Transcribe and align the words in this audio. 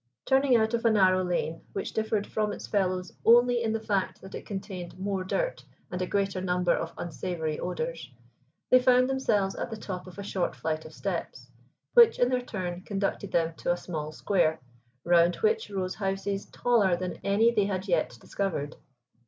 Turning 0.25 0.55
out 0.57 0.73
of 0.73 0.83
a 0.83 0.89
narrow 0.89 1.23
lane, 1.23 1.61
which 1.73 1.93
differed 1.93 2.25
from 2.25 2.51
its 2.51 2.65
fellows 2.65 3.13
only 3.23 3.61
in 3.61 3.71
the 3.71 3.79
fact 3.79 4.19
that 4.19 4.33
it 4.33 4.47
contained 4.47 4.97
more 4.97 5.23
dirt 5.23 5.63
and 5.91 6.01
a 6.01 6.07
greater 6.07 6.41
number 6.41 6.73
of 6.73 6.91
unsavory 6.97 7.59
odors, 7.59 8.09
they 8.71 8.79
found 8.81 9.07
themselves 9.07 9.53
at 9.53 9.69
the 9.69 9.77
top 9.77 10.07
of 10.07 10.17
a 10.17 10.23
short 10.23 10.55
flights 10.55 10.87
of 10.87 10.91
steps, 10.95 11.51
which 11.93 12.17
in 12.17 12.29
their 12.29 12.41
turn 12.41 12.81
conducted 12.81 13.31
them 13.31 13.53
to 13.57 13.71
a 13.71 13.77
small 13.77 14.11
square, 14.11 14.59
round 15.03 15.35
which 15.35 15.69
rose 15.69 15.93
houses 15.93 16.47
taller 16.47 16.95
than 16.97 17.19
any 17.23 17.51
they 17.51 17.65
had 17.65 17.87
yet 17.87 18.17
discovered. 18.19 18.75